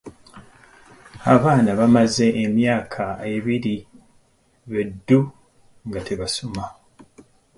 [1.33, 3.03] Abaana bamaze emyaka
[3.35, 3.75] ebiri
[4.71, 5.19] be ddu
[5.87, 6.65] nga tebasoma.